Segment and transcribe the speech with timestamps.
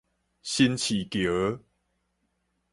[0.41, 1.59] 新市橋